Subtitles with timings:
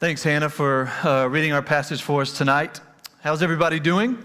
[0.00, 2.78] Thanks, Hannah, for uh, reading our passage for us tonight.
[3.20, 4.24] How's everybody doing?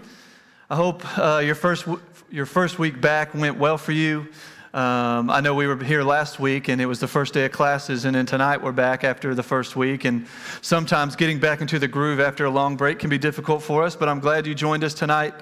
[0.70, 2.00] I hope uh, your, first w-
[2.30, 4.28] your first week back went well for you.
[4.72, 7.50] Um, I know we were here last week and it was the first day of
[7.50, 10.04] classes, and then tonight we're back after the first week.
[10.04, 10.28] And
[10.62, 13.96] sometimes getting back into the groove after a long break can be difficult for us,
[13.96, 15.34] but I'm glad you joined us tonight.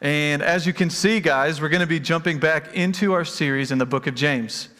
[0.00, 3.70] And as you can see, guys, we're going to be jumping back into our series
[3.70, 4.70] in the book of James.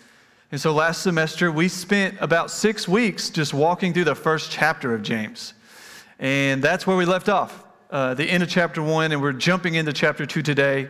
[0.51, 4.95] And so last semester, we spent about six weeks just walking through the first chapter
[4.95, 5.53] of James.
[6.19, 9.75] And that's where we left off, uh, the end of chapter one, and we're jumping
[9.75, 10.89] into chapter two today.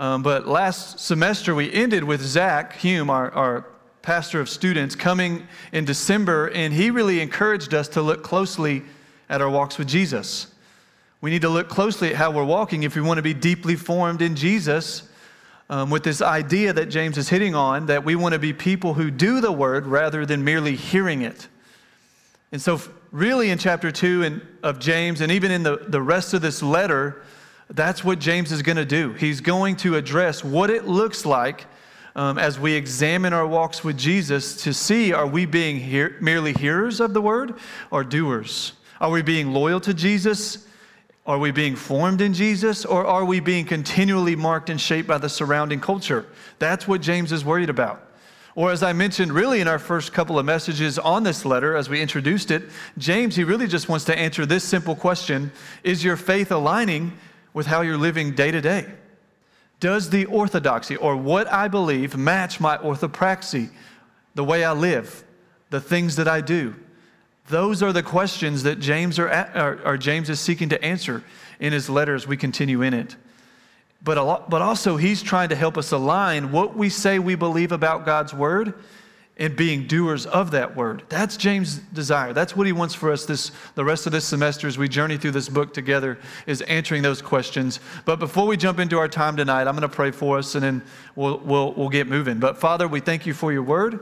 [0.00, 3.66] Um, but last semester, we ended with Zach Hume, our, our
[4.00, 8.82] pastor of students, coming in December, and he really encouraged us to look closely
[9.28, 10.46] at our walks with Jesus.
[11.20, 13.76] We need to look closely at how we're walking if we want to be deeply
[13.76, 15.02] formed in Jesus
[15.68, 18.94] um, with this idea that James is hitting on that we want to be people
[18.94, 21.48] who do the word rather than merely hearing it.
[22.52, 22.80] And so,
[23.10, 26.62] really, in chapter 2 in, of James, and even in the, the rest of this
[26.62, 27.22] letter,
[27.68, 29.12] that's what James is going to do.
[29.14, 31.66] He's going to address what it looks like
[32.14, 36.52] um, as we examine our walks with Jesus to see are we being hear, merely
[36.52, 37.54] hearers of the word
[37.90, 38.72] or doers?
[39.00, 40.65] Are we being loyal to Jesus
[41.26, 45.18] are we being formed in Jesus or are we being continually marked and shaped by
[45.18, 46.26] the surrounding culture?
[46.60, 48.02] That's what James is worried about.
[48.54, 51.90] Or, as I mentioned really in our first couple of messages on this letter as
[51.90, 52.62] we introduced it,
[52.96, 55.52] James, he really just wants to answer this simple question
[55.82, 57.18] Is your faith aligning
[57.52, 58.86] with how you're living day to day?
[59.78, 63.68] Does the orthodoxy or what I believe match my orthopraxy,
[64.34, 65.22] the way I live,
[65.68, 66.74] the things that I do?
[67.48, 71.22] Those are the questions that James, are, or, or James is seeking to answer
[71.60, 73.16] in his letter as we continue in it.
[74.02, 77.72] But, lot, but also, he's trying to help us align what we say we believe
[77.72, 78.74] about God's word
[79.38, 81.02] and being doers of that word.
[81.08, 82.32] That's James' desire.
[82.32, 85.18] That's what he wants for us this, the rest of this semester as we journey
[85.18, 87.80] through this book together, is answering those questions.
[88.06, 90.64] But before we jump into our time tonight, I'm going to pray for us and
[90.64, 90.82] then
[91.16, 92.38] we'll, we'll, we'll get moving.
[92.38, 94.00] But Father, we thank you for your word,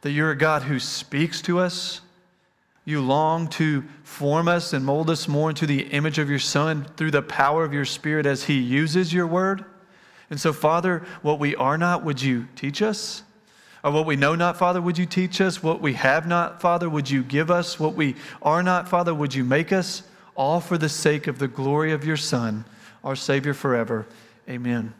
[0.00, 2.00] that you're a God who speaks to us
[2.84, 6.86] you long to form us and mold us more into the image of your Son
[6.96, 9.64] through the power of your Spirit as He uses your word.
[10.30, 13.22] And so, Father, what we are not, would you teach us?
[13.84, 15.62] Or what we know not, Father, would you teach us?
[15.62, 17.78] What we have not, Father, would you give us?
[17.78, 20.02] What we are not, Father, would you make us?
[20.34, 22.64] All for the sake of the glory of your Son,
[23.04, 24.06] our Savior forever.
[24.48, 24.94] Amen.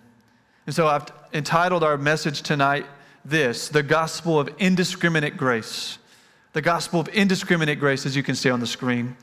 [0.66, 2.87] And so I've entitled our message tonight
[3.25, 5.99] this The Gospel of Indiscriminate Grace
[6.52, 9.16] the gospel of indiscriminate grace, as you can see on the screen.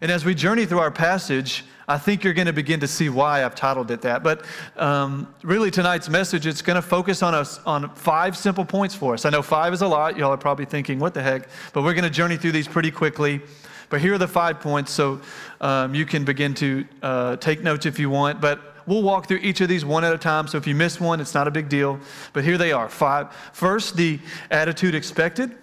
[0.00, 3.08] And as we journey through our passage, I think you're going to begin to see
[3.08, 4.24] why I've titled it that.
[4.24, 4.44] But
[4.76, 9.14] um, really, tonight's message, it's going to focus on, us, on five simple points for
[9.14, 9.24] us.
[9.24, 10.16] I know five is a lot.
[10.16, 11.48] Y'all are probably thinking, what the heck?
[11.72, 13.42] But we're going to journey through these pretty quickly.
[13.90, 15.20] But here are the five points, so
[15.60, 18.40] um, you can begin to uh, take notes if you want.
[18.40, 20.48] But we'll walk through each of these one at a time.
[20.48, 22.00] So if you miss one, it's not a big deal.
[22.32, 23.32] But here they are five.
[23.52, 24.18] First, the
[24.50, 25.54] attitude expected.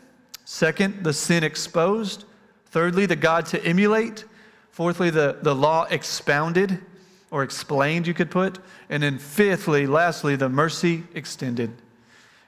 [0.52, 2.26] Second, the sin exposed.
[2.72, 4.26] Thirdly, the God to emulate.
[4.72, 6.80] Fourthly, the, the law expounded
[7.30, 8.58] or explained, you could put.
[8.90, 11.72] And then fifthly, lastly, the mercy extended.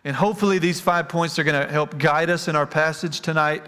[0.04, 3.68] And hopefully, these five points are going to help guide us in our passage tonight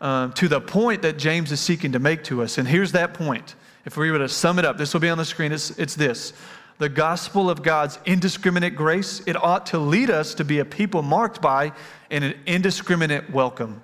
[0.00, 2.58] um, to the point that James is seeking to make to us.
[2.58, 3.56] And here's that point.
[3.84, 5.50] If we were to sum it up, this will be on the screen.
[5.50, 6.34] It's, it's this
[6.82, 11.00] the gospel of God's indiscriminate grace, it ought to lead us to be a people
[11.00, 11.70] marked by
[12.10, 13.80] an indiscriminate welcome.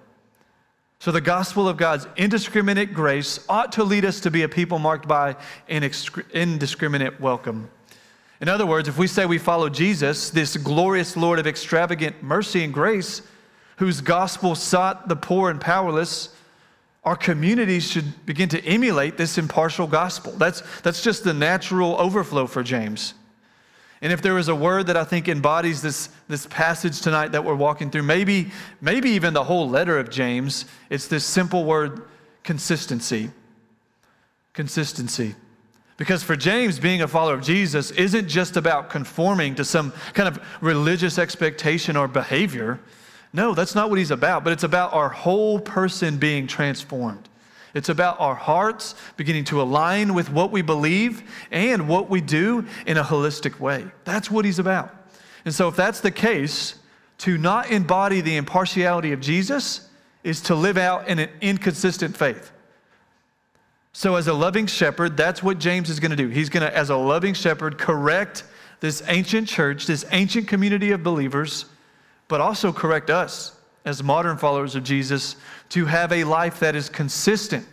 [0.99, 4.81] So, the gospel of God's indiscriminate grace ought to lead us to be a people
[4.81, 5.37] marked by
[5.69, 5.89] an
[6.33, 7.71] indiscriminate welcome.
[8.41, 12.65] In other words, if we say we follow Jesus, this glorious Lord of extravagant mercy
[12.65, 13.23] and grace,
[13.77, 16.31] whose gospel sought the poor and powerless,
[17.09, 20.31] our communities should begin to emulate this impartial gospel.
[20.33, 23.15] That's, that's just the natural overflow for James.
[24.03, 27.43] And if there is a word that I think embodies this, this passage tonight that
[27.43, 28.51] we're walking through, maybe,
[28.83, 32.03] maybe even the whole letter of James, it's this simple word
[32.45, 33.31] consistency.
[34.53, 35.35] Consistency.
[35.97, 40.29] Because for James, being a follower of Jesus isn't just about conforming to some kind
[40.29, 42.81] of religious expectation or behavior.
[43.33, 47.29] No, that's not what he's about, but it's about our whole person being transformed.
[47.75, 52.67] It's about our hearts beginning to align with what we believe and what we do
[52.87, 53.85] in a holistic way.
[54.05, 54.95] That's what he's about.
[55.45, 56.75] And so, if that's the case,
[57.19, 59.89] to not embody the impartiality of Jesus
[60.25, 62.53] is to live out in an inconsistent faith.
[63.93, 66.29] So, as a loving shepherd, that's what James is going to do.
[66.29, 68.45] He's going to, as a loving shepherd, correct
[68.81, 71.67] this ancient church, this ancient community of believers
[72.29, 73.53] but also correct us
[73.85, 75.37] as modern followers of Jesus,
[75.71, 77.67] to have a life that is consistent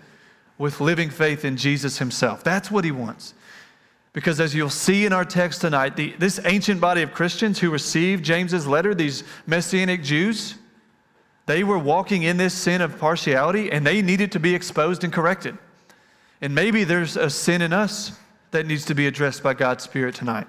[0.57, 2.43] with living faith in Jesus himself.
[2.43, 3.33] That's what he wants.
[4.13, 7.69] Because as you'll see in our text tonight, the, this ancient body of Christians who
[7.69, 10.55] received James's letter, these Messianic Jews,
[11.47, 15.11] they were walking in this sin of partiality and they needed to be exposed and
[15.11, 15.57] corrected.
[16.39, 18.17] And maybe there's a sin in us
[18.51, 20.47] that needs to be addressed by God's Spirit tonight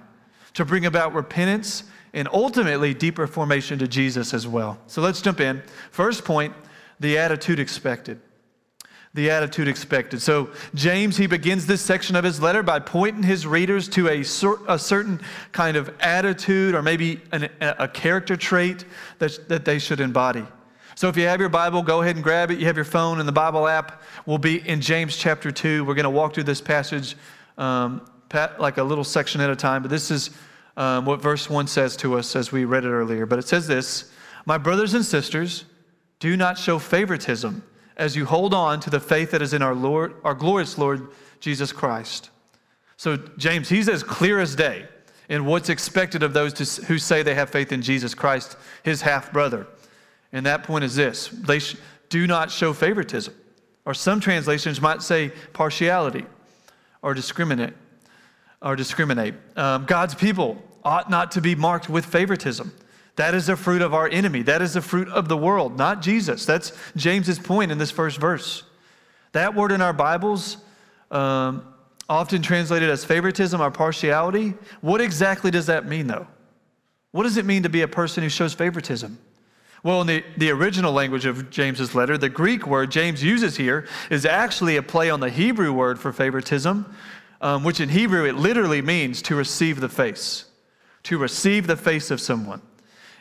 [0.55, 1.83] to bring about repentance
[2.13, 4.79] and ultimately deeper formation to Jesus as well.
[4.87, 5.63] So let's jump in.
[5.91, 6.55] First point
[7.01, 8.21] the attitude expected
[9.17, 10.21] the attitude expected.
[10.21, 14.21] So, James, he begins this section of his letter by pointing his readers to a,
[14.69, 15.21] a certain
[15.53, 18.85] kind of attitude or maybe an, a character trait
[19.19, 20.45] that, that they should embody.
[20.97, 22.59] So, if you have your Bible, go ahead and grab it.
[22.59, 25.87] You have your phone, and the Bible app will be in James chapter 2.
[25.87, 27.17] We're going to walk through this passage
[27.57, 28.03] um,
[28.59, 30.31] like a little section at a time, but this is
[30.77, 33.27] um, what verse 1 says to us as we read it earlier.
[33.27, 34.11] But it says this
[34.45, 35.65] My brothers and sisters,
[36.19, 37.63] do not show favoritism
[37.97, 41.09] as you hold on to the faith that is in our Lord, our glorious Lord
[41.41, 42.31] Jesus Christ.
[42.97, 44.87] So, James, he's as clear as day
[45.29, 49.03] in what's expected of those to, who say they have faith in Jesus Christ, his
[49.03, 49.67] half brother.
[50.33, 51.77] And that point is this they sh-
[52.09, 53.35] do not show favoritism.
[53.85, 56.27] Or some translations might say partiality
[57.03, 57.75] or discriminate.
[58.61, 59.35] Or discriminate.
[59.57, 62.73] Um, God's people ought not to be marked with favoritism.
[63.17, 64.43] That is the fruit of our enemy.
[64.43, 66.47] That is the fruit of the world, not Jesus.
[66.47, 68.63] That's James's point in this first verse.
[69.33, 70.59] That word in our Bibles,
[71.11, 71.75] um,
[72.09, 76.29] often translated as favoritism or partiality, what exactly does that mean, though?
[77.11, 79.19] What does it mean to be a person who shows favoritism?
[79.83, 83.87] Well, in the, the original language of James's letter, the Greek word James uses here
[84.11, 86.95] is actually a play on the Hebrew word for favoritism,
[87.41, 90.45] um, which in Hebrew it literally means to receive the face,
[91.07, 92.61] to receive the face of someone.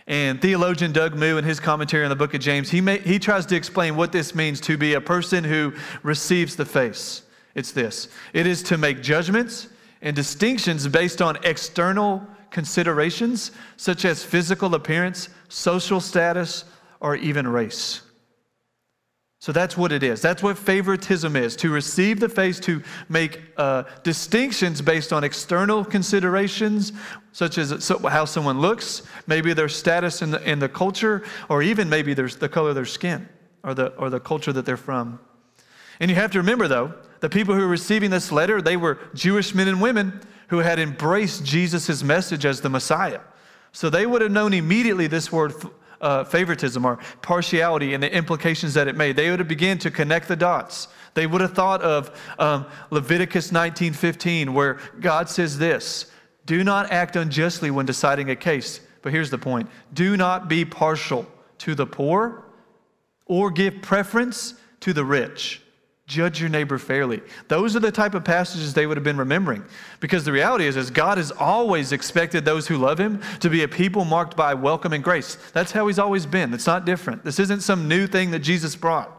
[0.07, 3.19] And theologian Doug Moo, in his commentary on the book of James, he, may, he
[3.19, 7.21] tries to explain what this means to be a person who receives the face.
[7.53, 9.69] It's this it is to make judgments
[10.01, 16.65] and distinctions based on external considerations, such as physical appearance, social status,
[16.99, 18.01] or even race.
[19.45, 20.23] So that's what it is.
[20.23, 25.85] That's what favoritism is to receive the face, to make uh, distinctions based on external
[25.85, 26.93] considerations,
[27.31, 31.87] such as how someone looks, maybe their status in the, in the culture, or even
[31.87, 33.29] maybe there's the color of their skin
[33.63, 35.19] or the, or the culture that they're from.
[35.99, 38.97] And you have to remember, though, the people who were receiving this letter, they were
[39.13, 43.21] Jewish men and women who had embraced Jesus' message as the Messiah.
[43.73, 45.53] So they would have known immediately this word
[46.01, 49.15] uh, favoritism or partiality and the implications that it made.
[49.15, 50.87] They would have begun to connect the dots.
[51.13, 56.11] They would have thought of um, Leviticus 19:15, where God says this:
[56.45, 60.65] "Do not act unjustly when deciding a case." But here's the point: Do not be
[60.65, 61.25] partial
[61.59, 62.45] to the poor,
[63.25, 65.61] or give preference to the rich.
[66.07, 67.21] Judge your neighbor fairly.
[67.47, 69.65] Those are the type of passages they would have been remembering.
[69.99, 73.63] Because the reality is, is God has always expected those who love him to be
[73.63, 75.35] a people marked by welcome and grace.
[75.53, 76.53] That's how he's always been.
[76.53, 77.23] It's not different.
[77.23, 79.11] This isn't some new thing that Jesus brought.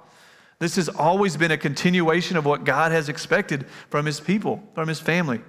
[0.61, 4.87] This has always been a continuation of what God has expected from his people, from
[4.87, 5.41] his family.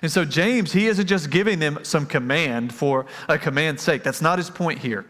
[0.00, 4.04] And so James, he isn't just giving them some command for a command's sake.
[4.04, 5.06] That's not his point here.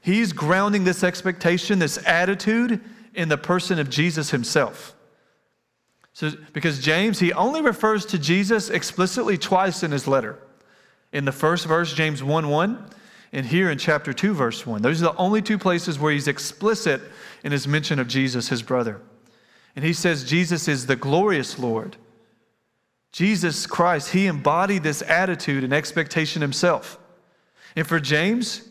[0.00, 2.80] He's grounding this expectation, this attitude
[3.14, 4.94] in the person of Jesus himself.
[6.14, 10.38] So, because James, he only refers to Jesus explicitly twice in his letter.
[11.12, 12.90] In the first verse, James 1 1,
[13.32, 14.80] and here in chapter 2, verse 1.
[14.80, 17.02] Those are the only two places where he's explicit
[17.42, 19.00] in his mention of Jesus, his brother.
[19.74, 21.96] And he says, Jesus is the glorious Lord.
[23.10, 26.96] Jesus Christ, he embodied this attitude and expectation himself.
[27.74, 28.68] And for James,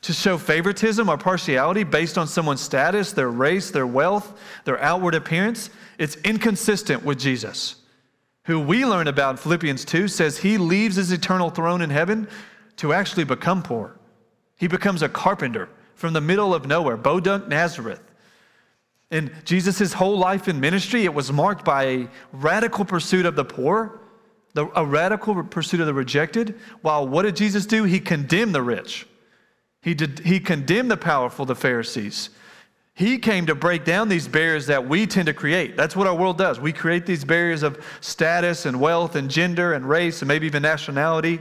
[0.00, 5.14] to show favoritism or partiality based on someone's status, their race, their wealth, their outward
[5.14, 7.76] appearance, it's inconsistent with Jesus,
[8.44, 12.28] who we learn about in Philippians 2 says he leaves his eternal throne in heaven
[12.76, 13.98] to actually become poor.
[14.56, 18.02] He becomes a carpenter from the middle of nowhere, Podunk, Nazareth.
[19.10, 23.44] And Jesus' whole life in ministry, it was marked by a radical pursuit of the
[23.44, 24.00] poor,
[24.54, 26.58] a radical pursuit of the rejected.
[26.82, 27.84] While what did Jesus do?
[27.84, 29.06] He condemned the rich.
[29.80, 32.30] He, did, he condemned the powerful, the Pharisees.
[32.96, 35.76] He came to break down these barriers that we tend to create.
[35.76, 36.58] That's what our world does.
[36.58, 40.62] We create these barriers of status and wealth and gender and race and maybe even
[40.62, 41.40] nationality.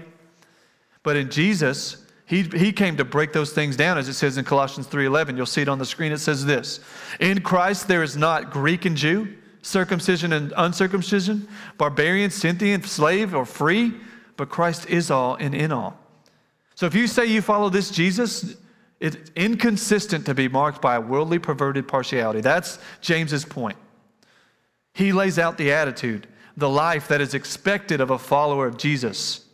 [1.01, 4.43] But in Jesus, he, he came to break those things down as it says in
[4.43, 5.37] Colossians 3:11.
[5.37, 6.11] You'll see it on the screen.
[6.11, 6.81] It says this:
[7.21, 11.47] In Christ there is not Greek and Jew, circumcision and uncircumcision,
[11.77, 13.93] barbarian, Scythian, slave or free,
[14.35, 15.97] but Christ is all and in all.
[16.73, 18.57] So if you say you follow this Jesus,
[18.99, 22.41] It's inconsistent to be marked by a worldly perverted partiality.
[22.41, 23.77] That's James's point.
[24.93, 29.45] He lays out the attitude, the life that is expected of a follower of Jesus.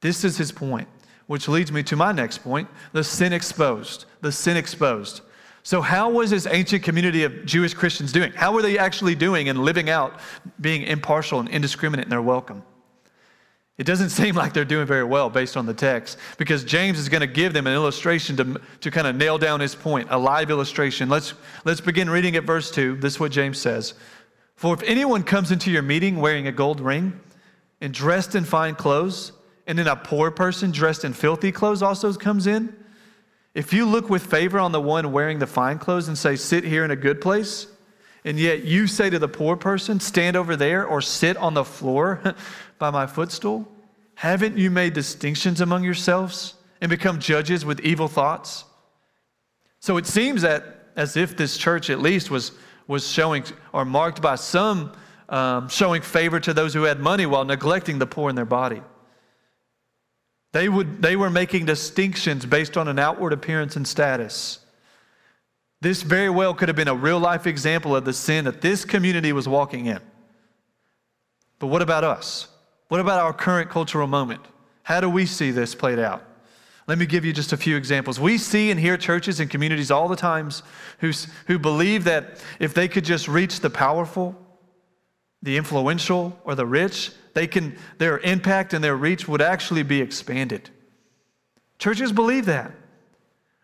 [0.00, 0.88] This is his point,
[1.26, 4.06] which leads me to my next point the sin exposed.
[4.22, 5.20] The sin exposed.
[5.64, 8.32] So, how was this ancient community of Jewish Christians doing?
[8.32, 10.18] How were they actually doing and living out
[10.60, 12.64] being impartial and indiscriminate in their welcome?
[13.78, 17.08] It doesn't seem like they're doing very well based on the text because James is
[17.08, 20.18] going to give them an illustration to, to kind of nail down his point, a
[20.18, 21.08] live illustration.
[21.08, 22.96] Let's, let's begin reading at verse 2.
[22.96, 23.94] This is what James says
[24.56, 27.18] For if anyone comes into your meeting wearing a gold ring
[27.80, 29.32] and dressed in fine clothes,
[29.66, 32.74] and then a poor person dressed in filthy clothes also comes in,
[33.54, 36.64] if you look with favor on the one wearing the fine clothes and say, Sit
[36.64, 37.66] here in a good place,
[38.24, 41.64] and yet you say to the poor person, Stand over there or sit on the
[41.64, 42.34] floor
[42.82, 43.68] by my footstool,
[44.16, 48.64] haven't you made distinctions among yourselves and become judges with evil thoughts?
[49.78, 52.50] So it seems that as if this church at least was,
[52.88, 54.92] was showing or marked by some
[55.28, 58.82] um, showing favor to those who had money while neglecting the poor in their body.
[60.50, 64.58] They, would, they were making distinctions based on an outward appearance and status.
[65.80, 68.84] This very well could have been a real life example of the sin that this
[68.84, 70.00] community was walking in.
[71.60, 72.48] But what about us?
[72.92, 74.42] What about our current cultural moment?
[74.82, 76.22] How do we see this played out?
[76.86, 78.20] Let me give you just a few examples.
[78.20, 80.62] We see and hear churches and communities all the times
[80.98, 81.10] who,
[81.46, 84.36] who believe that if they could just reach the powerful,
[85.40, 90.02] the influential, or the rich, they can, their impact and their reach would actually be
[90.02, 90.68] expanded.
[91.78, 92.72] Churches believe that.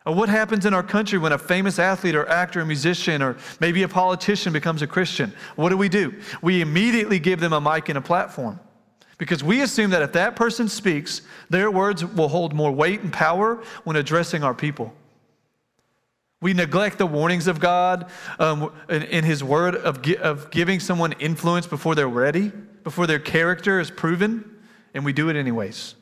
[0.07, 3.37] Or what happens in our country when a famous athlete or actor or musician or
[3.61, 5.35] maybe a politician becomes a Christian?
[5.55, 6.19] What do we do?
[6.41, 8.61] We immediately give them a mic and a platform.
[9.19, 13.13] Because we assume that if that person speaks, their words will hold more weight and
[13.13, 14.95] power when addressing our people.
[16.41, 18.09] We neglect the warnings of God
[18.39, 22.53] um, in, in, His Word of, of giving someone influence before they're ready,
[22.85, 24.49] before their character is proven,
[24.95, 25.97] and we do it anyways.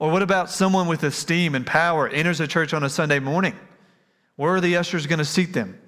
[0.00, 3.54] Or what about someone with esteem and power enters a church on a Sunday morning?
[4.34, 5.78] Where are the ushers going to seat them?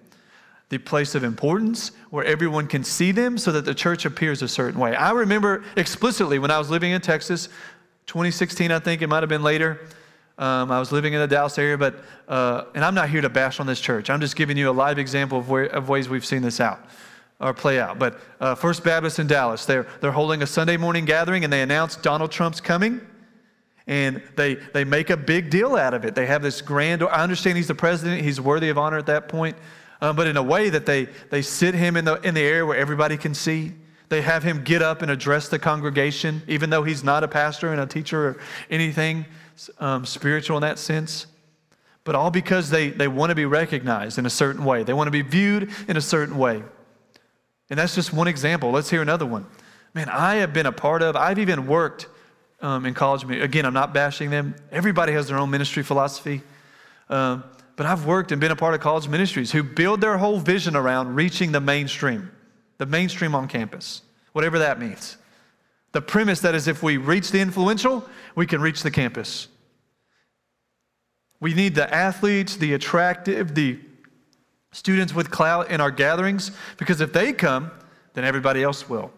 [0.69, 4.49] The place of importance where everyone can see them so that the church appears a
[4.49, 4.97] certain way.
[4.97, 7.49] I remember explicitly when I was living in Texas,
[8.07, 9.87] 2016, I think it might have been later.
[10.39, 13.29] Um, I was living in the Dallas area, but, uh, and I'm not here to
[13.29, 14.11] bash on this church.
[14.11, 16.81] I'm just giving you a live example of, where, of ways we've seen this out
[17.41, 17.99] or play out.
[17.99, 21.63] But uh, First Baptist in Dallas, they're, they're holding a Sunday morning gathering and they
[21.63, 23.01] announce Donald Trump's coming
[23.87, 26.15] and they, they make a big deal out of it.
[26.15, 29.29] They have this grand, I understand he's the president, he's worthy of honor at that
[29.29, 29.57] point,
[30.01, 32.67] um, but in a way that they, they sit him in the, in the air
[32.67, 33.73] where everybody can see.
[34.09, 37.73] They have him get up and address the congregation, even though he's not a pastor
[37.73, 38.39] and a teacher or
[38.71, 39.27] anything
[39.79, 41.27] um, spiritual in that sense.
[42.05, 45.09] But all because they, they want to be recognized in a certain way, they want
[45.09, 46.63] to be viewed in a certain way.
[47.69, 48.71] And that's just one example.
[48.71, 49.45] Let's hear another one.
[49.93, 52.07] Man, I have been a part of, I've even worked
[52.61, 53.25] um, in college.
[53.25, 54.55] Again, I'm not bashing them.
[54.71, 56.43] Everybody has their own ministry philosophy.
[57.09, 57.43] Um,
[57.77, 60.75] but I've worked and been a part of college ministries who build their whole vision
[60.75, 62.31] around reaching the mainstream,
[62.79, 64.03] the mainstream on campus,
[64.33, 65.17] whatever that means.
[65.93, 69.49] The premise that is if we reach the influential, we can reach the campus.
[71.39, 73.79] We need the athletes, the attractive, the
[74.73, 77.71] students with clout in our gatherings, because if they come,
[78.15, 79.13] then everybody else will.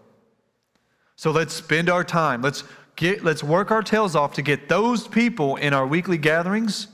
[1.16, 2.42] So let's spend our time.
[2.42, 2.64] Let's
[2.98, 6.88] Get, let's work our tails off to get those people in our weekly gatherings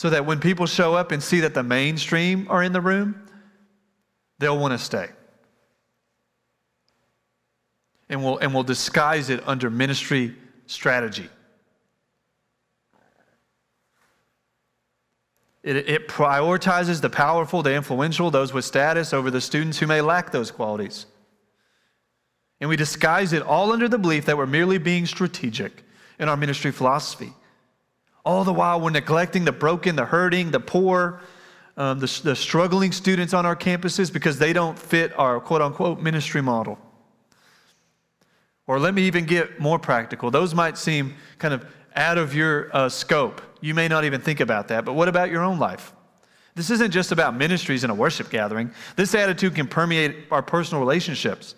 [0.00, 3.22] so that when people show up and see that the mainstream are in the room,
[4.38, 5.10] they'll want to stay.
[8.08, 11.28] And we'll, and we'll disguise it under ministry strategy.
[15.62, 20.00] It, it prioritizes the powerful, the influential, those with status over the students who may
[20.00, 21.04] lack those qualities.
[22.58, 25.84] And we disguise it all under the belief that we're merely being strategic
[26.18, 27.34] in our ministry philosophy.
[28.24, 31.20] All the while, we're neglecting the broken, the hurting, the poor,
[31.76, 36.00] um, the, the struggling students on our campuses because they don't fit our quote unquote
[36.00, 36.78] ministry model.
[38.66, 40.30] Or let me even get more practical.
[40.30, 43.40] Those might seem kind of out of your uh, scope.
[43.60, 45.92] You may not even think about that, but what about your own life?
[46.54, 48.72] This isn't just about ministries in a worship gathering.
[48.96, 51.54] This attitude can permeate our personal relationships.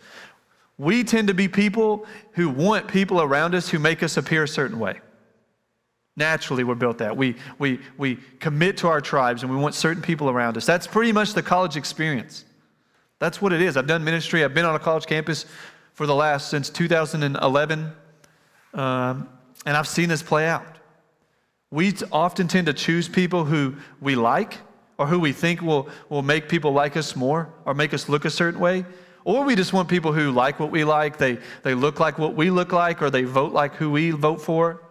[0.78, 4.49] We tend to be people who want people around us who make us appear a
[4.49, 5.00] certain way.
[6.16, 7.16] Naturally, we're built that.
[7.16, 10.66] We, we, we commit to our tribes and we want certain people around us.
[10.66, 12.45] That's pretty much the college experience.
[13.19, 13.76] That's what it is.
[13.76, 15.47] I've done ministry, I've been on a college campus
[15.95, 17.92] for the last, since 2011,
[18.75, 19.28] um,
[19.64, 20.66] and I've seen this play out.
[21.71, 24.59] We often tend to choose people who we like
[24.99, 28.25] or who we think will, will make people like us more or make us look
[28.25, 28.85] a certain way.
[29.25, 32.35] Or we just want people who like what we like, they, they look like what
[32.35, 34.83] we look like, or they vote like who we vote for.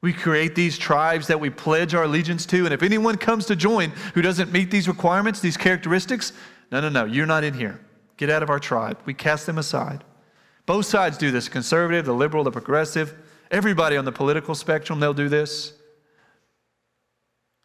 [0.00, 3.56] We create these tribes that we pledge our allegiance to, and if anyone comes to
[3.56, 6.32] join who doesn't meet these requirements, these characteristics,
[6.70, 7.80] no, no, no, you're not in here.
[8.16, 8.98] Get out of our tribe.
[9.06, 10.04] We cast them aside.
[10.66, 13.14] Both sides do this conservative, the liberal, the progressive.
[13.50, 15.72] Everybody on the political spectrum, they'll do this.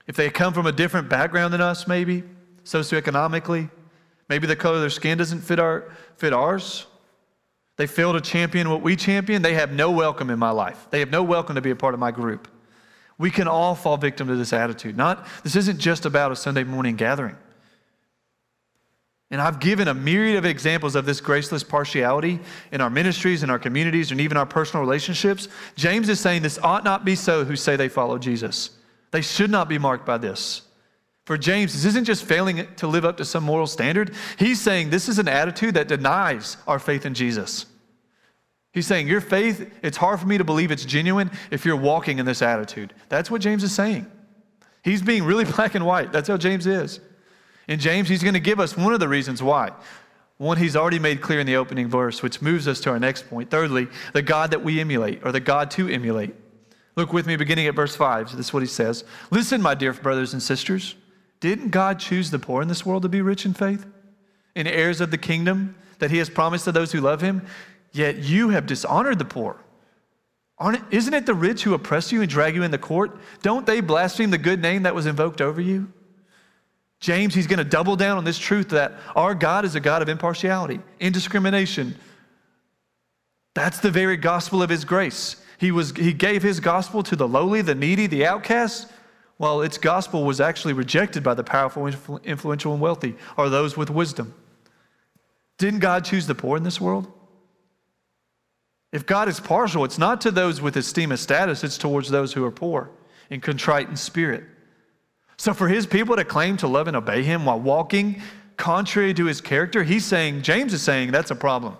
[0.08, 2.24] If they come from a different background than us, maybe
[2.64, 3.70] socioeconomically,
[4.30, 6.88] maybe the color of their skin doesn't fit, our, fit ours.
[7.78, 9.42] They fail to champion what we champion.
[9.42, 10.88] They have no welcome in my life.
[10.92, 12.48] They have no welcome to be a part of my group.
[13.18, 14.98] We can all fall victim to this attitude.
[14.98, 17.36] Not, this isn't just about a Sunday morning gathering.
[19.32, 22.40] And I've given a myriad of examples of this graceless partiality
[22.72, 25.48] in our ministries, in our communities, and even our personal relationships.
[25.76, 28.70] James is saying this ought not be so who say they follow Jesus.
[29.10, 30.62] They should not be marked by this.
[31.26, 34.14] For James, this isn't just failing to live up to some moral standard.
[34.38, 37.66] He's saying this is an attitude that denies our faith in Jesus.
[38.74, 42.20] He's saying, Your faith, it's hard for me to believe it's genuine if you're walking
[42.20, 42.94] in this attitude.
[43.08, 44.08] That's what James is saying.
[44.84, 46.12] He's being really black and white.
[46.12, 47.00] That's how James is.
[47.68, 49.72] In James, he's going to give us one of the reasons why.
[50.38, 53.30] One he's already made clear in the opening verse, which moves us to our next
[53.30, 53.50] point.
[53.50, 56.36] Thirdly, the God that we emulate, or the God to emulate.
[56.98, 58.36] Look with me beginning at verse 5.
[58.36, 60.96] This is what he says Listen, my dear brothers and sisters.
[61.44, 63.86] Didn't God choose the poor in this world to be rich in faith?
[64.56, 67.46] And heirs of the kingdom that he has promised to those who love him?
[67.92, 69.58] Yet you have dishonored the poor.
[70.58, 73.20] Aren't isn't it the rich who oppress you and drag you in the court?
[73.42, 75.92] Don't they blaspheme the good name that was invoked over you?
[77.02, 80.02] James, he's going to double down on this truth that our God is a God
[80.02, 81.94] of impartiality, indiscrimination.
[83.54, 85.36] That's the very gospel of his grace.
[85.58, 88.90] He, was, he gave his gospel to the lowly, the needy, the outcast,
[89.38, 91.88] while its gospel was actually rejected by the powerful,
[92.24, 94.34] influential, and wealthy, or those with wisdom.
[95.58, 97.12] Didn't God choose the poor in this world?
[98.92, 102.34] If God is partial, it's not to those with esteem of status, it's towards those
[102.34, 102.92] who are poor
[103.30, 104.44] and contrite in spirit.
[105.38, 108.22] So for his people to claim to love and obey him while walking
[108.56, 111.76] contrary to his character, he's saying, James is saying that's a problem.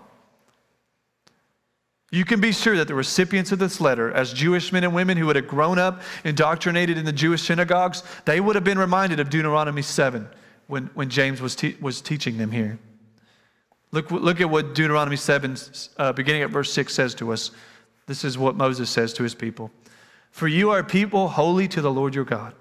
[2.14, 5.16] You can be sure that the recipients of this letter, as Jewish men and women
[5.16, 9.18] who would have grown up indoctrinated in the Jewish synagogues, they would have been reminded
[9.18, 10.28] of Deuteronomy 7
[10.68, 12.78] when, when James was, te- was teaching them here.
[13.90, 15.56] Look, look at what Deuteronomy 7,
[15.96, 17.50] uh, beginning at verse 6, says to us.
[18.06, 19.72] This is what Moses says to his people
[20.30, 22.54] For you are people holy to the Lord your God.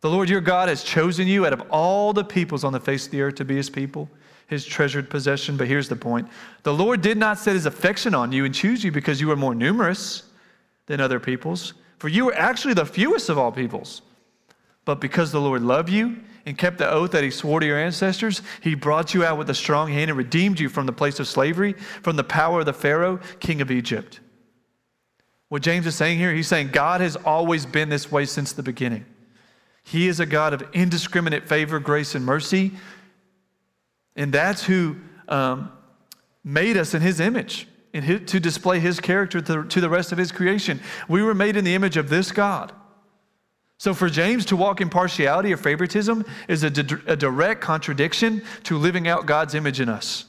[0.00, 3.04] The Lord your God has chosen you out of all the peoples on the face
[3.04, 4.08] of the earth to be his people,
[4.46, 5.56] his treasured possession.
[5.56, 6.28] But here's the point
[6.62, 9.36] the Lord did not set his affection on you and choose you because you were
[9.36, 10.24] more numerous
[10.86, 14.02] than other peoples, for you were actually the fewest of all peoples.
[14.84, 17.78] But because the Lord loved you and kept the oath that he swore to your
[17.78, 21.18] ancestors, he brought you out with a strong hand and redeemed you from the place
[21.18, 24.20] of slavery, from the power of the Pharaoh, king of Egypt.
[25.48, 28.62] What James is saying here, he's saying God has always been this way since the
[28.62, 29.04] beginning.
[29.82, 32.72] He is a God of indiscriminate favor, grace, and mercy.
[34.16, 34.96] And that's who
[35.28, 35.70] um,
[36.42, 40.12] made us in His image in his, to display His character to, to the rest
[40.12, 40.80] of His creation.
[41.08, 42.72] We were made in the image of this God.
[43.78, 48.42] So for James to walk in partiality or favoritism is a, di- a direct contradiction
[48.64, 50.24] to living out God's image in us.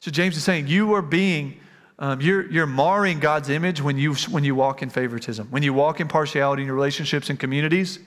[0.00, 1.60] So James is saying, You are being
[1.98, 5.72] um, you're, you're marring God's image when you, when you walk in favoritism, when you
[5.72, 8.00] walk in partiality in your relationships and communities.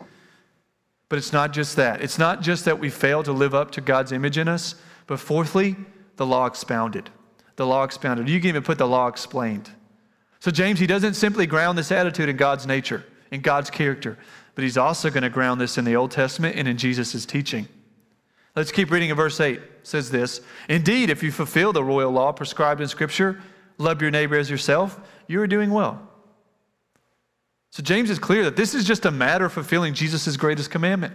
[1.10, 2.02] But it's not just that.
[2.02, 4.76] It's not just that we fail to live up to God's image in us,
[5.08, 5.76] but fourthly,
[6.15, 7.10] the law expounded.
[7.58, 8.28] The law expounded.
[8.28, 9.70] You can even put the law explained.
[10.39, 14.18] So, James, he doesn't simply ground this attitude in God's nature, in God's character,
[14.56, 17.68] but he's also going to ground this in the Old Testament and in Jesus' teaching.
[18.56, 19.58] Let's keep reading in verse 8.
[19.58, 23.41] It says this Indeed, if you fulfill the royal law prescribed in Scripture,
[23.78, 26.10] love your neighbor as yourself, you are doing well.
[27.75, 31.13] So James is clear that this is just a matter of fulfilling Jesus' greatest commandment,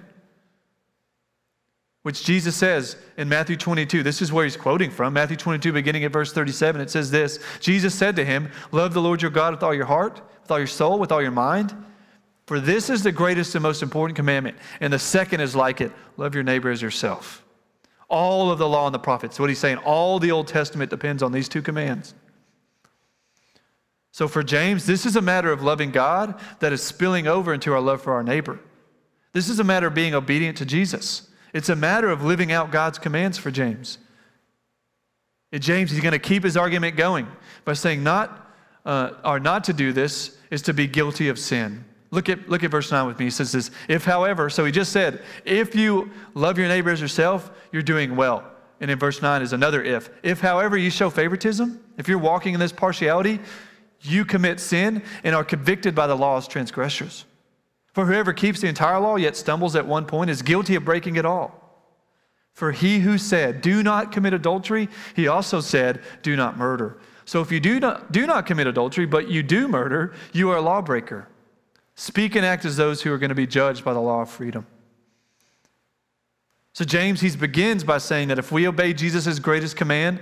[2.02, 4.02] which Jesus says in Matthew 22.
[4.02, 5.14] This is where he's quoting from.
[5.14, 9.00] Matthew 22, beginning at verse 37, it says this Jesus said to him, Love the
[9.00, 11.74] Lord your God with all your heart, with all your soul, with all your mind.
[12.44, 14.58] For this is the greatest and most important commandment.
[14.80, 17.42] And the second is like it love your neighbor as yourself.
[18.10, 19.40] All of the law and the prophets.
[19.40, 22.12] What he's saying, all the Old Testament depends on these two commands.
[24.20, 27.72] So for James, this is a matter of loving God that is spilling over into
[27.72, 28.60] our love for our neighbor.
[29.32, 31.30] This is a matter of being obedient to Jesus.
[31.54, 33.96] It's a matter of living out God's commands for James.
[35.54, 37.28] James, he's going to keep his argument going
[37.64, 38.52] by saying not
[38.84, 41.82] uh, or not to do this is to be guilty of sin.
[42.10, 43.24] Look at, look at verse 9 with me.
[43.24, 47.00] He says this If, however, so he just said, if you love your neighbor as
[47.00, 48.44] yourself, you're doing well.
[48.80, 50.10] And in verse 9 is another if.
[50.22, 53.40] If, however, you show favoritism, if you're walking in this partiality,
[54.02, 57.24] you commit sin and are convicted by the law as transgressors.
[57.92, 61.16] For whoever keeps the entire law yet stumbles at one point is guilty of breaking
[61.16, 61.56] it all.
[62.54, 66.98] For he who said, Do not commit adultery, he also said, Do not murder.
[67.24, 70.56] So if you do not, do not commit adultery, but you do murder, you are
[70.56, 71.28] a lawbreaker.
[71.94, 74.30] Speak and act as those who are going to be judged by the law of
[74.30, 74.66] freedom.
[76.72, 80.20] So James, he begins by saying that if we obey Jesus' greatest command,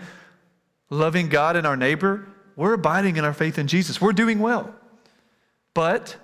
[0.90, 2.26] loving God and our neighbor,
[2.58, 4.00] we're abiding in our faith in Jesus.
[4.00, 4.74] We're doing well.
[5.74, 6.16] But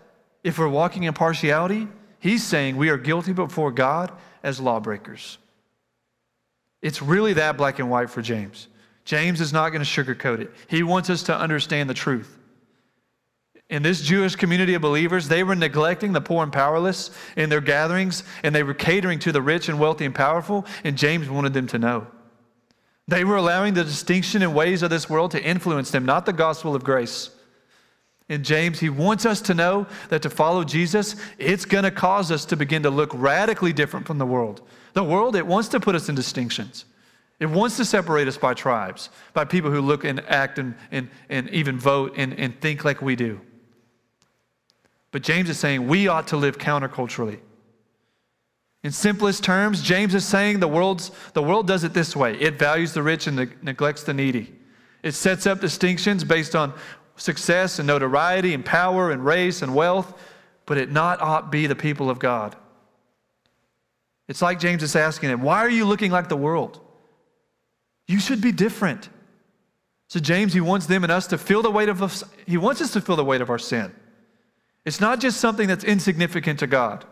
[0.42, 1.86] if we're walking in partiality,
[2.18, 4.10] he's saying we are guilty before God
[4.42, 5.38] as lawbreakers.
[6.82, 8.66] It's really that black and white for James.
[9.04, 10.52] James is not going to sugarcoat it.
[10.66, 12.36] He wants us to understand the truth.
[13.70, 17.60] In this Jewish community of believers, they were neglecting the poor and powerless in their
[17.60, 21.54] gatherings, and they were catering to the rich and wealthy and powerful, and James wanted
[21.54, 22.08] them to know.
[23.06, 26.32] They were allowing the distinction and ways of this world to influence them, not the
[26.32, 27.30] gospel of grace.
[28.28, 32.30] In James, he wants us to know that to follow Jesus, it's going to cause
[32.30, 34.62] us to begin to look radically different from the world.
[34.94, 36.86] The world, it wants to put us in distinctions.
[37.38, 41.10] It wants to separate us by tribes, by people who look and act and, and,
[41.28, 43.40] and even vote and, and think like we do.
[45.10, 47.40] But James is saying we ought to live counterculturally.
[48.84, 52.58] In simplest terms, James is saying the, world's, the world does it this way it
[52.58, 54.54] values the rich and neglects the needy.
[55.02, 56.74] It sets up distinctions based on
[57.16, 60.14] success and notoriety and power and race and wealth,
[60.66, 62.56] but it not ought be the people of God.
[64.28, 66.80] It's like James is asking him, Why are you looking like the world?
[68.06, 69.08] You should be different.
[70.08, 72.22] So, James, he wants them and us to feel the weight of, us.
[72.46, 73.94] he wants us to feel the weight of our sin.
[74.84, 77.06] It's not just something that's insignificant to God.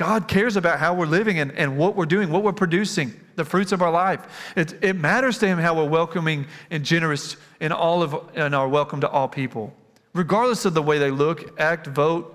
[0.00, 3.44] God cares about how we're living and, and what we're doing, what we're producing, the
[3.44, 4.54] fruits of our life.
[4.56, 8.66] It, it matters to Him how we're welcoming and generous in all of in our
[8.66, 9.76] welcome to all people,
[10.14, 12.34] regardless of the way they look, act, vote,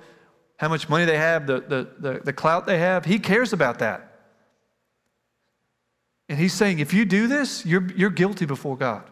[0.57, 3.03] how much money they have, the, the, the, the clout they have.
[3.03, 4.11] He cares about that.
[6.29, 9.09] And he's saying, if you do this, you're, you're guilty before God.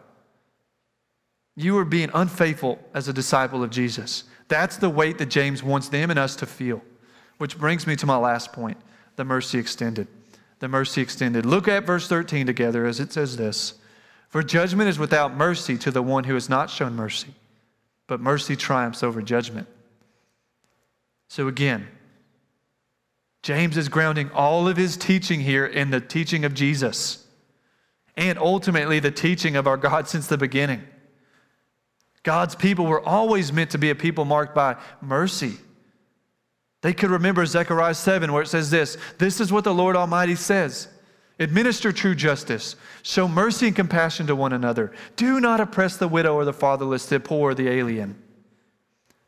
[1.56, 4.22] You are being unfaithful as a disciple of Jesus.
[4.46, 6.82] That's the weight that James wants them and us to feel.
[7.38, 8.78] Which brings me to my last point
[9.16, 10.08] the mercy extended.
[10.60, 11.44] The mercy extended.
[11.44, 13.74] Look at verse 13 together as it says this
[14.28, 17.34] For judgment is without mercy to the one who has not shown mercy,
[18.06, 19.68] but mercy triumphs over judgment.
[21.28, 21.88] So again,
[23.42, 27.24] James is grounding all of his teaching here in the teaching of Jesus
[28.16, 30.82] and ultimately the teaching of our God since the beginning.
[32.22, 35.54] God's people were always meant to be a people marked by mercy.
[36.84, 40.34] They could remember Zechariah 7, where it says this This is what the Lord Almighty
[40.34, 40.88] says
[41.38, 44.92] Administer true justice, show mercy and compassion to one another.
[45.16, 48.22] Do not oppress the widow or the fatherless, the poor or the alien.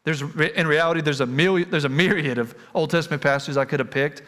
[0.05, 3.81] There's, in reality, there's a, million, there's a myriad of Old Testament passages I could
[3.81, 4.23] have picked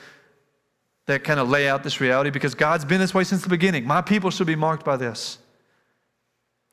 [1.05, 3.87] that kind of lay out this reality because God's been this way since the beginning.
[3.87, 5.37] My people should be marked by this.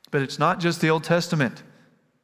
[0.09, 1.63] But it's not just the Old Testament.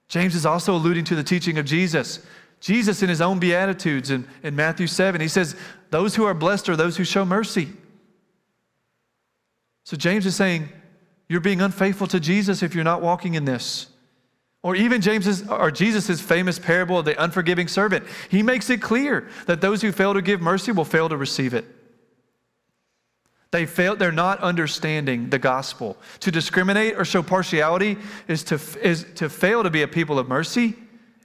[0.08, 2.26] James is also alluding to the teaching of Jesus.
[2.62, 5.56] Jesus, in his own Beatitudes in, in Matthew 7, he says,
[5.90, 7.70] Those who are blessed are those who show mercy.
[9.84, 10.70] So James is saying,
[11.28, 13.88] You're being unfaithful to Jesus if you're not walking in this.
[14.64, 18.06] Or even James's or Jesus' famous parable of the unforgiving servant.
[18.30, 21.56] He makes it clear that those who fail to give mercy will fail to receive
[21.56, 21.66] it.
[23.50, 25.98] They fail, they're not understanding the gospel.
[26.22, 27.98] To discriminate or show partiality
[28.28, 30.76] is to, is to fail to be a people of mercy,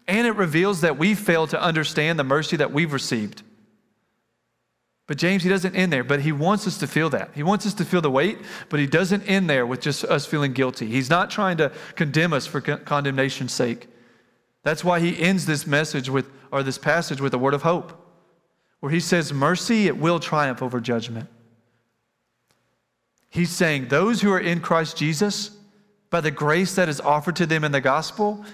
[0.09, 3.43] and it reveals that we fail to understand the mercy that we've received.
[5.07, 7.31] But James, he doesn't end there, but he wants us to feel that.
[7.35, 8.39] He wants us to feel the weight,
[8.69, 10.87] but he doesn't end there with just us feeling guilty.
[10.87, 13.89] He's not trying to condemn us for condemnation's sake.
[14.65, 17.93] That's why he ends this message with, or this passage with a word of hope,
[18.81, 21.29] where he says, Mercy, it will triumph over judgment.
[23.31, 25.53] He's saying, Those who are in Christ Jesus,
[26.11, 28.45] by the grace that is offered to them in the gospel,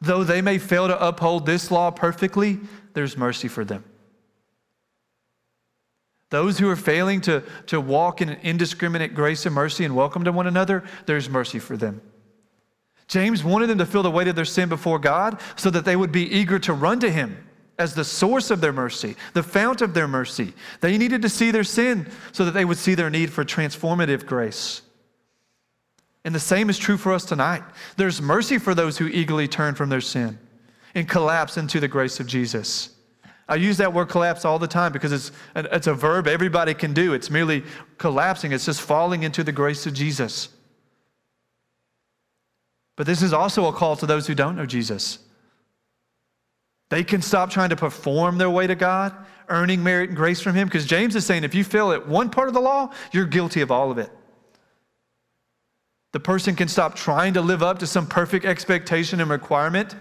[0.00, 2.60] though they may fail to uphold this law perfectly,
[2.94, 3.84] there's mercy for them.
[6.30, 10.24] Those who are failing to, to walk in an indiscriminate grace and mercy and welcome
[10.24, 12.00] to one another, there's mercy for them.
[13.06, 15.94] James wanted them to feel the weight of their sin before God so that they
[15.94, 17.46] would be eager to run to Him
[17.78, 20.54] as the source of their mercy, the fount of their mercy.
[20.80, 24.26] They needed to see their sin so that they would see their need for transformative
[24.26, 24.82] grace.
[26.26, 27.62] And the same is true for us tonight.
[27.96, 30.38] There's mercy for those who eagerly turn from their sin.
[30.96, 32.88] and collapse into the grace of Jesus.
[33.48, 36.94] I use that word collapse all the time because it's, it's a verb everybody can
[36.94, 37.12] do.
[37.12, 37.64] It's merely
[37.98, 40.48] collapsing, it's just falling into the grace of Jesus.
[42.96, 45.18] But this is also a call to those who don't know Jesus.
[46.88, 49.14] They can stop trying to perform their way to God,
[49.50, 52.30] earning merit and grace from Him, because James is saying if you fail at one
[52.30, 54.10] part of the law, you're guilty of all of it.
[56.16, 59.94] The person can stop trying to live up to some perfect expectation and requirement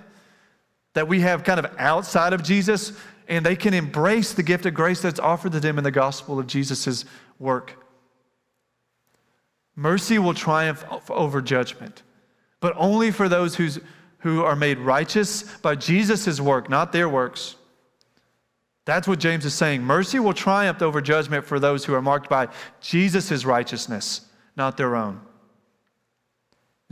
[0.94, 2.94] that we have kind of outside of Jesus,
[3.28, 6.40] and they can embrace the gift of grace that's offered to them in the gospel
[6.40, 7.04] of Jesus'
[7.38, 7.86] work.
[9.76, 12.02] Mercy will triumph over judgment
[12.62, 13.80] but only for those who's,
[14.20, 17.58] who are made righteous by Jesus' work, not their works.
[18.86, 19.84] That's what James is saying.
[19.84, 22.48] Mercy will triumph over judgment for those who are marked by
[22.80, 24.22] Jesus' righteousness,
[24.56, 25.20] not their own.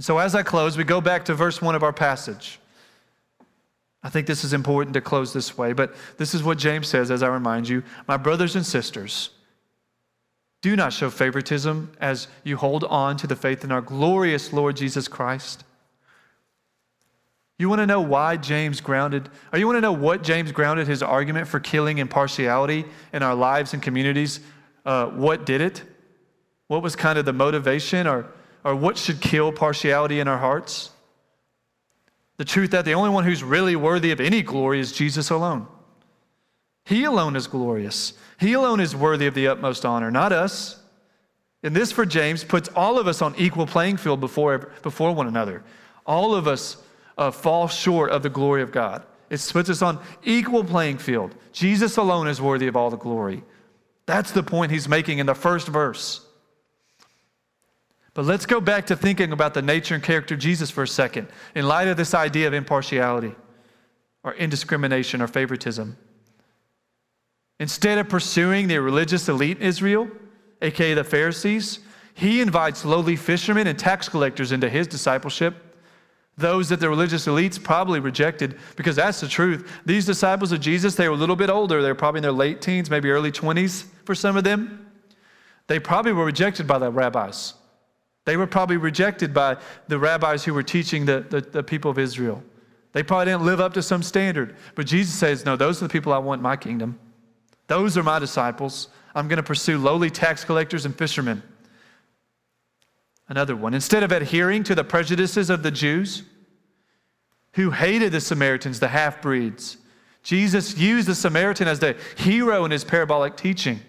[0.04, 2.60] So, as I close, we go back to verse 1 of our passage.
[4.04, 7.10] I think this is important to close this way, but this is what James says
[7.10, 9.30] as I remind you My brothers and sisters,
[10.62, 14.76] do not show favoritism as you hold on to the faith in our glorious Lord
[14.76, 15.63] Jesus Christ.
[17.58, 20.86] You want to know why James grounded, or you want to know what James grounded
[20.86, 24.42] his argument for killing impartiality in our lives and communities?
[24.86, 25.82] Uh, what did it?
[26.68, 28.26] What was kind of the motivation, or,
[28.63, 30.91] or what should kill partiality in our hearts?
[32.38, 35.67] The truth that the only one who's really worthy of any glory is Jesus alone.
[36.86, 38.13] He alone is glorious.
[38.39, 40.82] He alone is worthy of the utmost honor, not us.
[41.62, 45.28] And this, for James, puts all of us on equal playing field before, before one
[45.28, 45.63] another.
[46.06, 46.78] All of us
[47.17, 49.04] uh, fall short of the glory of God.
[49.30, 51.34] It puts us on equal playing field.
[51.54, 53.43] Jesus alone is worthy of all the glory.
[54.06, 56.26] That's the point he's making in the first verse.
[58.13, 60.88] But let's go back to thinking about the nature and character of Jesus for a
[60.88, 63.36] second, in light of this idea of impartiality
[64.23, 65.97] or indiscrimination or favoritism.
[67.60, 70.10] Instead of pursuing the religious elite in Israel,
[70.62, 71.80] aka the Pharisees,
[72.13, 75.56] he invites lowly fishermen and tax collectors into his discipleship.
[76.38, 79.69] Those that the religious elites probably rejected, because that's the truth.
[79.86, 81.82] These disciples of Jesus, they were a little bit older.
[81.82, 84.91] They were probably in their late teens, maybe early 20s for some of them.
[85.67, 87.54] They probably were rejected by the rabbis.
[88.26, 89.58] They were probably rejected by
[89.88, 92.44] the rabbis who were teaching the, the, the people of Israel.
[92.94, 94.56] They probably didn't live up to some standard.
[94.76, 97.00] But Jesus says, No, those are the people I want in my kingdom.
[97.68, 98.88] Those are my disciples.
[99.16, 101.44] I'm going to pursue lowly tax collectors and fishermen.
[103.28, 103.74] Another one.
[103.74, 106.24] Instead of adhering to the prejudices of the Jews
[107.54, 109.78] who hated the Samaritans, the half breeds,
[110.24, 113.80] Jesus used the Samaritan as the hero in his parabolic teaching.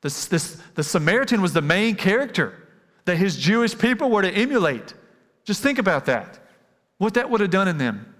[0.00, 2.61] This, this, the Samaritan was the main character
[3.04, 4.94] that his Jewish people were to emulate.
[5.44, 6.38] Just think about that.
[6.98, 8.14] What that would have done in them.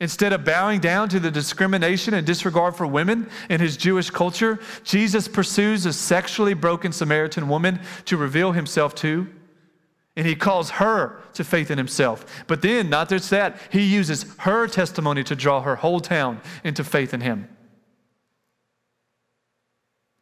[0.00, 4.58] Instead of bowing down to the discrimination and disregard for women in his Jewish culture,
[4.82, 9.28] Jesus pursues a sexually broken Samaritan woman to reveal himself to.
[10.16, 12.44] And he calls her to faith in himself.
[12.48, 16.84] But then, not just that, he uses her testimony to draw her whole town into
[16.84, 17.48] faith in him.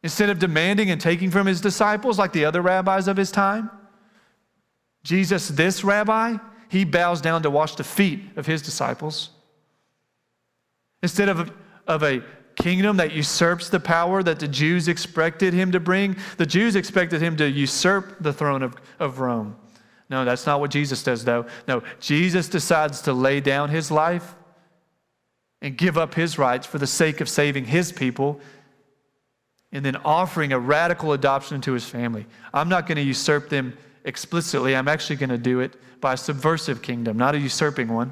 [0.03, 3.69] Instead of demanding and taking from his disciples like the other rabbis of his time,
[5.03, 6.37] Jesus, this rabbi,
[6.69, 9.29] he bows down to wash the feet of his disciples.
[11.03, 11.51] Instead of,
[11.87, 12.23] of a
[12.55, 17.21] kingdom that usurps the power that the Jews expected him to bring, the Jews expected
[17.21, 19.55] him to usurp the throne of, of Rome.
[20.09, 21.45] No, that's not what Jesus does, though.
[21.67, 24.35] No, Jesus decides to lay down his life
[25.61, 28.39] and give up his rights for the sake of saving his people
[29.71, 32.25] and then offering a radical adoption into his family.
[32.53, 36.17] I'm not going to usurp them explicitly, I'm actually going to do it by a
[36.17, 38.11] subversive kingdom, not a usurping one.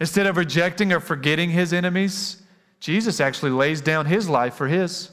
[0.00, 2.42] Instead of rejecting or forgetting his enemies,
[2.80, 5.10] Jesus actually lays down his life for his.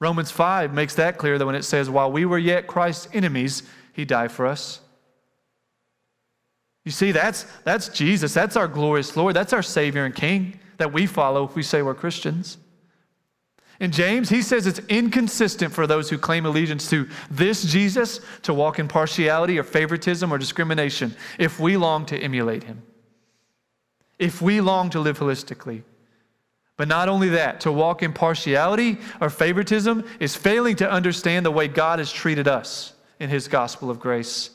[0.00, 3.62] Romans 5 makes that clear that when it says, while we were yet Christ's enemies,
[3.92, 4.80] he died for us.
[6.84, 8.34] You see, that's, that's Jesus.
[8.34, 9.36] That's our glorious Lord.
[9.36, 12.58] That's our Savior and King that we follow if we say we're Christians.
[13.82, 18.54] In James, he says it's inconsistent for those who claim allegiance to this Jesus to
[18.54, 22.82] walk in partiality or favoritism or discrimination if we long to emulate him
[24.22, 25.82] if we long to live holistically.
[26.76, 31.50] But not only that, to walk in partiality or favoritism is failing to understand the
[31.50, 34.50] way God has treated us in His gospel of grace.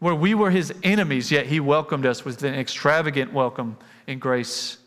[0.00, 3.76] Where we were His enemies, yet He welcomed us with an extravagant welcome
[4.08, 4.78] in grace.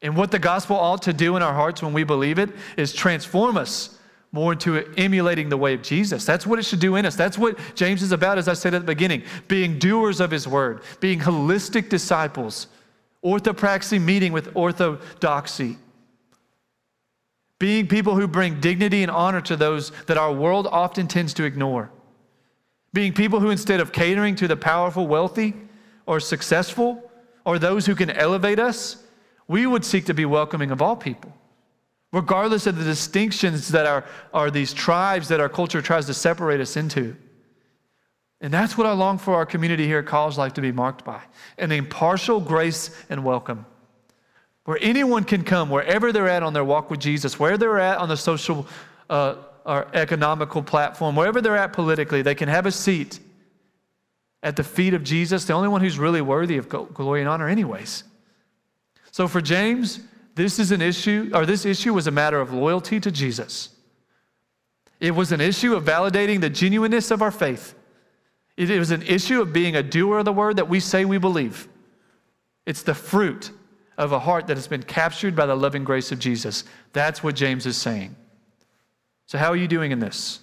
[0.00, 2.92] And what the gospel ought to do in our hearts when we believe it is
[2.92, 3.98] transform us
[4.30, 6.24] more into emulating the way of Jesus.
[6.24, 7.16] That's what it should do in us.
[7.16, 10.46] That's what James is about, as I said at the beginning being doers of his
[10.46, 12.66] word, being holistic disciples,
[13.24, 15.78] orthopraxy meeting with orthodoxy,
[17.58, 21.44] being people who bring dignity and honor to those that our world often tends to
[21.44, 21.90] ignore,
[22.92, 25.54] being people who, instead of catering to the powerful, wealthy,
[26.06, 27.10] or successful,
[27.44, 29.02] or those who can elevate us,
[29.48, 31.32] we would seek to be welcoming of all people
[32.12, 36.60] regardless of the distinctions that are, are these tribes that our culture tries to separate
[36.60, 37.16] us into.
[38.40, 41.04] And that's what I long for our community here at College Life to be marked
[41.04, 41.20] by
[41.58, 43.66] an impartial grace and welcome.
[44.64, 47.98] Where anyone can come, wherever they're at on their walk with Jesus, where they're at
[47.98, 48.66] on the social
[49.10, 53.18] uh, or economical platform, wherever they're at politically, they can have a seat
[54.42, 57.48] at the feet of Jesus, the only one who's really worthy of glory and honor,
[57.48, 58.04] anyways.
[59.18, 59.98] So for James,
[60.36, 63.70] this is an issue, or this issue was a matter of loyalty to Jesus.
[65.00, 67.74] It was an issue of validating the genuineness of our faith.
[68.56, 71.18] It was an issue of being a doer of the word that we say we
[71.18, 71.66] believe.
[72.64, 73.50] It's the fruit
[73.96, 76.62] of a heart that has been captured by the loving grace of Jesus.
[76.92, 78.14] That's what James is saying.
[79.26, 80.38] So, how are you doing in this?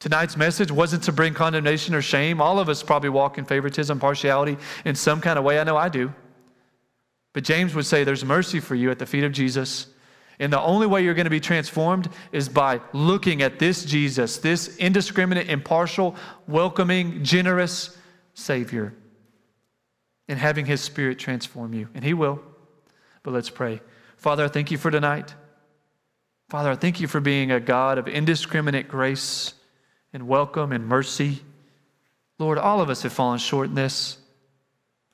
[0.00, 2.40] Tonight's message wasn't to bring condemnation or shame.
[2.40, 5.60] All of us probably walk in favoritism, partiality in some kind of way.
[5.60, 6.12] I know I do.
[7.34, 9.88] But James would say there's mercy for you at the feet of Jesus.
[10.38, 14.38] And the only way you're going to be transformed is by looking at this Jesus,
[14.38, 16.16] this indiscriminate, impartial,
[16.48, 17.96] welcoming, generous
[18.34, 18.94] Savior,
[20.28, 21.88] and having His Spirit transform you.
[21.94, 22.40] And He will.
[23.22, 23.80] But let's pray.
[24.16, 25.34] Father, I thank you for tonight.
[26.48, 29.54] Father, I thank you for being a God of indiscriminate grace
[30.12, 31.40] and welcome and mercy.
[32.38, 34.18] Lord, all of us have fallen short in this.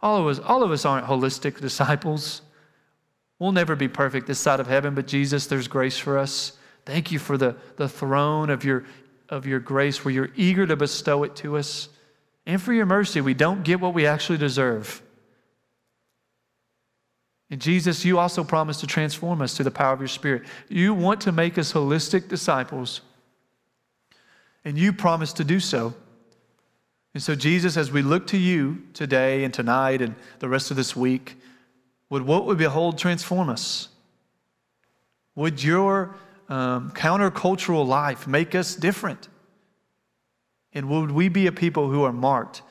[0.03, 2.43] All of us, all of us aren't holistic disciples.
[3.39, 6.53] We'll never be perfect this side of heaven, but Jesus, there's grace for us.
[6.87, 8.85] Thank you for the, the throne of your,
[9.29, 11.89] of your grace where you're eager to bestow it to us.
[12.47, 15.03] And for your mercy, we don't get what we actually deserve.
[17.51, 20.45] And Jesus, you also promise to transform us through the power of your Spirit.
[20.69, 23.01] You want to make us holistic disciples,
[24.65, 25.95] and you promise to do so.
[27.13, 30.77] And so, Jesus, as we look to you today and tonight and the rest of
[30.77, 31.37] this week,
[32.09, 33.89] would what we behold transform us?
[35.35, 36.15] Would your
[36.49, 39.29] um, countercultural life make us different?
[40.73, 42.63] And would we be a people who are marked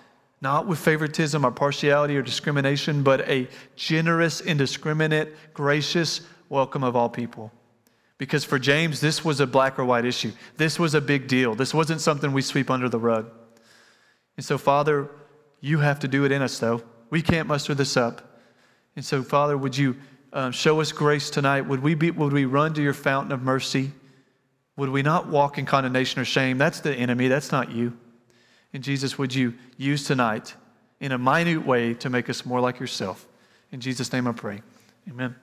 [0.42, 7.10] not with favoritism or partiality or discrimination, but a generous, indiscriminate, gracious welcome of all
[7.10, 7.52] people?
[8.18, 10.32] Because for James, this was a black or white issue.
[10.56, 11.56] This was a big deal.
[11.56, 13.30] This wasn't something we sweep under the rug.
[14.40, 15.10] And so, Father,
[15.60, 16.82] you have to do it in us, though.
[17.10, 18.40] We can't muster this up.
[18.96, 19.98] And so, Father, would you
[20.32, 21.64] um, show us grace tonight?
[21.64, 23.92] Would we, be, would we run to your fountain of mercy?
[24.78, 26.58] Would we not walk in condemnation or shame?
[26.58, 27.98] That's the enemy, that's not you.
[28.72, 30.56] And Jesus, would you use tonight
[31.02, 33.28] in a minute way to make us more like yourself?
[33.74, 34.62] In Jesus' name I pray.
[35.10, 35.36] Amen.